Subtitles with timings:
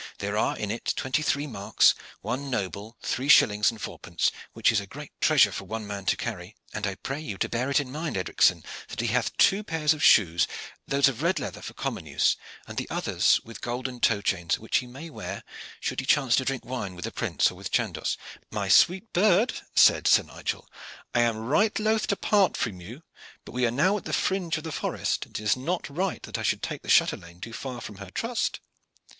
[0.17, 4.79] "There are in it twenty three marks, one noble, three shillings and fourpence, which is
[4.79, 6.55] a great treasure for one man to carry.
[6.73, 10.03] And I pray you to bear in mind, Edricson, that he hath two pair of
[10.03, 10.47] shoes,
[10.87, 12.35] those of red leather for common use,
[12.65, 15.43] and the others with golden toe chains, which he may wear
[15.79, 18.17] should he chance to drink wine with the Prince or with Chandos."
[18.49, 20.67] "My sweet bird," said Sir Nigel,
[21.13, 23.03] "I am right loth to part from you,
[23.45, 26.23] but we are now at the fringe of the forest, and it is not right
[26.23, 28.61] that I should take the chatelaine too far from her trust."